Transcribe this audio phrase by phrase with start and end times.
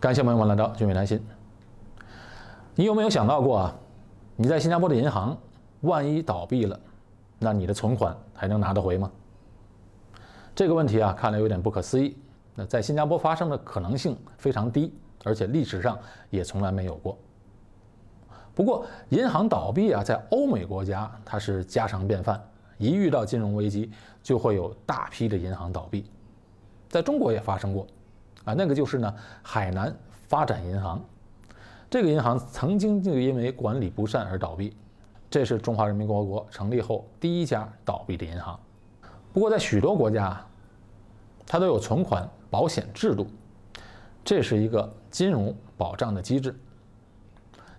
[0.00, 1.20] 感谢朋友们来到聚美谈心。
[2.76, 3.74] 你有没有想到过啊？
[4.36, 5.36] 你在新加坡的银行
[5.80, 6.78] 万一倒闭了，
[7.40, 9.10] 那你的存款还能拿得回吗？
[10.54, 12.16] 这个问题啊，看来有点不可思议。
[12.54, 15.98] 那在新加坡发生的可能性非常低，而且历史上
[16.30, 17.18] 也从来没有过。
[18.54, 22.40] 不过，银行倒闭啊，在欧美国家它是家常便饭，
[22.76, 23.90] 一遇到金融危机
[24.22, 26.08] 就会有大批的银行倒闭。
[26.88, 27.84] 在中国也发生过。
[28.44, 29.94] 啊，那个就是呢，海南
[30.26, 31.04] 发展银行，
[31.90, 34.74] 这个银行曾经就因为管理不善而倒闭，
[35.28, 38.58] 这是中华人民共和国成立后第一家倒闭的银行。
[39.32, 40.40] 不过，在许多国家，
[41.46, 43.26] 它都有存款保险制度，
[44.24, 46.58] 这是一个金融保障的机制。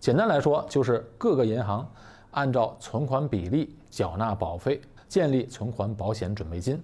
[0.00, 1.88] 简单来说，就是各个银行
[2.32, 6.82] 按照存款比例缴纳保费，建立存款保险准备金。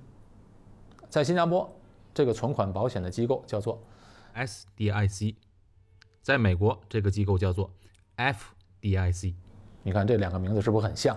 [1.08, 1.68] 在新加坡。
[2.14, 3.82] 这个存款保险的机构叫做
[4.34, 5.34] SDIC，
[6.22, 7.70] 在美国这个机构叫做
[8.16, 9.34] FDIC。
[9.82, 11.16] 你看这两个名字是不是很像？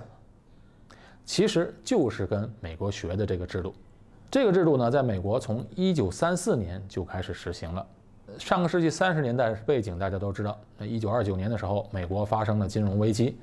[1.24, 3.74] 其实就是跟美国学的这个制度。
[4.30, 7.86] 这个制度呢，在美国从1934年就开始实行了。
[8.38, 13.38] 上个世纪三十年代背景大家都知道，那1929年的时候，美国发生了金融危机，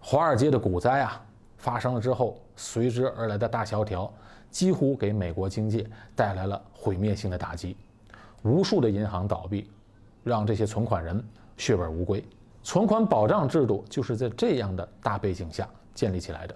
[0.00, 1.24] 华尔街的股灾啊
[1.56, 4.12] 发生了之后，随之而来的大萧条。
[4.50, 7.76] 几乎给美国经济带来了毁灭性的打击，
[8.42, 9.70] 无数的银行倒闭，
[10.24, 11.22] 让这些存款人
[11.56, 12.24] 血本无归。
[12.62, 16.54] 存款保障制度就是在这样的大背景下建立起来的。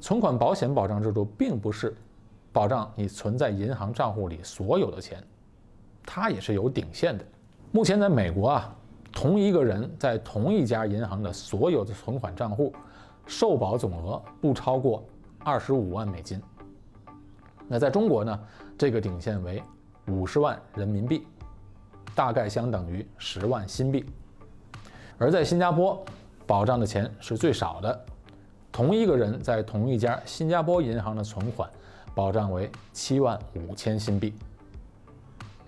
[0.00, 1.94] 存款保险保障制度并不是
[2.52, 5.22] 保障你存在银行账户里所有的钱，
[6.04, 7.24] 它也是有顶线的。
[7.72, 8.74] 目前在美国啊，
[9.12, 12.72] 同一个人在同一家银行的所有的存款账户，
[13.26, 15.04] 受保总额不超过
[15.44, 16.40] 二十五万美金。
[17.72, 18.40] 那在中国呢，
[18.76, 19.62] 这个顶线为
[20.08, 21.24] 五十万人民币，
[22.16, 24.04] 大概相等于十万新币。
[25.18, 26.04] 而在新加坡，
[26.48, 28.04] 保障的钱是最少的，
[28.72, 31.70] 同一个人在同一家新加坡银行的存款
[32.12, 34.34] 保障为七万五千新币。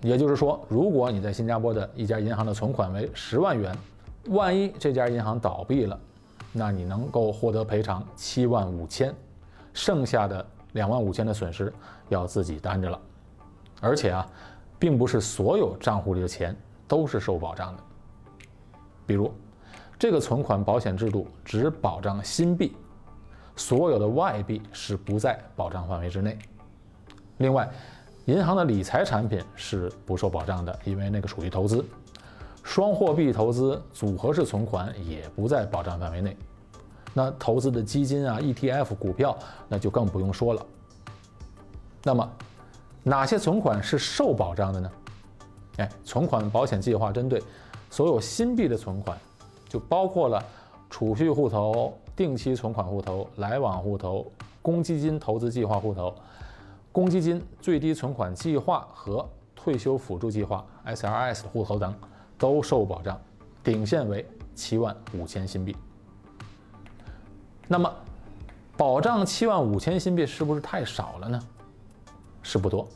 [0.01, 3.73] 也就是说，如果你在新加坡的一家银行的存款为十万元，
[4.25, 5.97] 万一这家银行倒闭了，
[6.51, 9.15] 那你能够获得赔偿七万五千，
[9.73, 10.45] 剩下的。
[10.73, 11.73] 两万五千的损失
[12.09, 12.99] 要自己担着了，
[13.81, 14.27] 而且啊，
[14.77, 16.55] 并不是所有账户里的钱
[16.87, 17.83] 都是受保障的。
[19.05, 19.33] 比如，
[19.97, 22.75] 这个存款保险制度只保障新币，
[23.55, 26.37] 所有的外币是不在保障范围之内。
[27.37, 27.69] 另外，
[28.25, 31.85] 银行的理财产品是不受保障的，因为那个属于投资。
[32.63, 36.37] 双货币投资、组合式存款也不在保障范围内。
[37.13, 39.37] 那投资的基金啊、ETF、股票，
[39.67, 40.65] 那就更不用说了。
[42.03, 42.29] 那么，
[43.03, 44.91] 哪些存款是受保障的呢？
[45.77, 47.41] 哎，存款保险计划针对
[47.89, 49.17] 所有新币的存款，
[49.69, 50.43] 就包括了
[50.89, 54.31] 储蓄户头、定期存款户头、来往户头、
[54.61, 56.13] 公积金投资计划户头、
[56.91, 61.93] 公积金最低存款计划和退休辅助计划 （SRS） 户头等，
[62.37, 63.19] 都受保障，
[63.63, 65.75] 顶线为七万五千新币。
[67.67, 67.91] 那么，
[68.75, 71.39] 保障七万五千新币是不是太少了呢？
[72.41, 72.87] 是不多，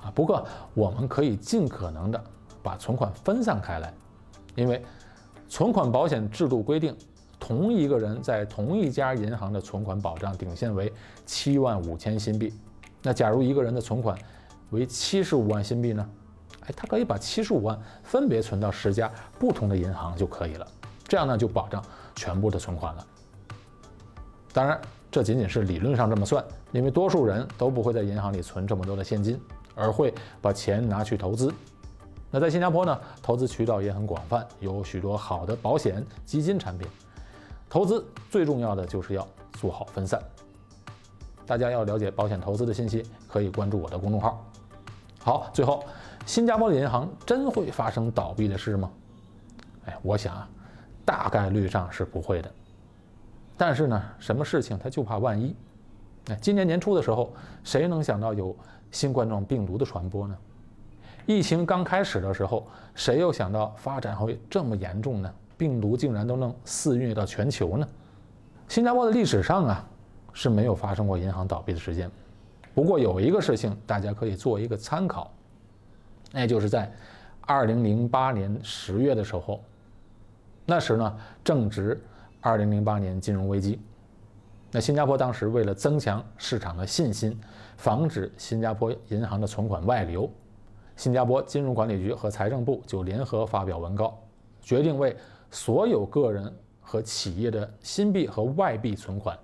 [0.00, 2.24] 啊，不过我们可以尽可能的
[2.62, 3.92] 把存款分散开来，
[4.54, 4.82] 因为
[5.48, 6.96] 存款保险制度规定，
[7.40, 10.92] 同一个人在同一家银行的存款保障顶限为
[11.24, 12.54] 七万五千新币。
[13.02, 14.16] 那假如一个人的存款
[14.70, 16.08] 为七十五万新币呢？
[16.66, 20.66] 哎，他可以把七十五万分别存到十家不同的银行就可以了，
[21.08, 21.82] 这样呢就保障
[22.14, 23.06] 全部的存款了。
[24.56, 24.80] 当然，
[25.10, 29.38] 这仅仅是理论上这么算，因为多数人都不会在银行里存这么多的现金，
[29.74, 31.52] 而会把钱拿去投资。
[32.30, 36.88] 那在新加坡呢，投资渠道也很广泛，有许多好的保险、基金产品。
[37.68, 39.28] 投资最重要的就是要
[39.60, 40.18] 做好分散。
[41.44, 44.42] 大家要了解保险投资的信息，可以关注我的公众号。
[45.18, 45.84] 好，最后，
[46.24, 48.90] 新加坡的银行真会发生倒闭的事吗？
[49.84, 50.48] 哎，我想啊，
[51.04, 52.50] 大概率上是不会的。
[53.56, 55.56] 但是呢，什么事情他就怕万一。
[56.28, 57.32] 哎，今年年初的时候，
[57.64, 58.54] 谁能想到有
[58.90, 60.36] 新冠状病毒的传播呢？
[61.24, 65.32] 疫情刚开始的时候，谁又想到发展会这么严重呢？
[65.56, 67.88] 病毒竟然都能肆虐到全球呢？
[68.68, 69.88] 新加坡的历史上啊
[70.32, 72.10] 是没有发生过银行倒闭的事件。
[72.74, 75.32] 不过有一个事情大家可以做一个参考，
[76.32, 76.92] 那就是在
[77.46, 79.62] 2008年10月的时候，
[80.66, 81.98] 那时呢正值。
[82.40, 83.80] 二零零八年金融危机，
[84.70, 87.38] 那新加坡当时为了增强市场的信心，
[87.76, 90.30] 防止新加坡银行的存款外流，
[90.94, 94.18] 新加坡金融管理局和财政部就联合发表文告，
[94.60, 95.16] 决定为
[95.50, 99.36] 所有个人和企业的新币和外币存款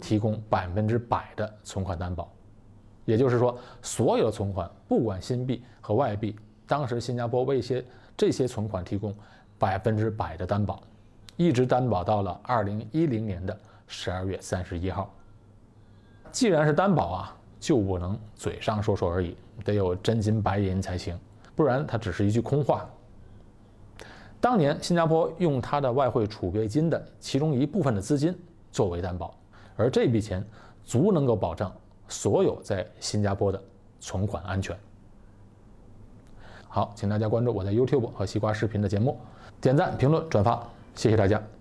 [0.00, 2.32] 提供百分之百的存款担保。
[3.04, 6.34] 也就是说，所有的存款，不管新币和外币，
[6.66, 7.84] 当时新加坡为一些
[8.16, 9.14] 这些存款提供
[9.58, 10.82] 百分之百的担保，
[11.36, 15.12] 一直担保到了二零一零年的十二月三十一号。
[16.32, 21.18] 既然是担保啊，就不能嘴上说说而已，得有真金白银才行，
[21.54, 22.88] 不然它只是一句空话。
[24.40, 28.36] 当年新加坡用它的外汇储备金的其中一部分的资金
[28.70, 29.34] 作为担保，
[29.76, 30.44] 而这笔钱
[30.84, 31.72] 足能够保障。
[32.08, 33.60] 所有在新加坡的
[33.98, 34.76] 存款安全。
[36.68, 39.18] 好，请大家关注我在 YouTube 和西瓜视频的节目，
[39.60, 40.64] 点赞、评论、转发，
[40.96, 41.55] 谢谢大家。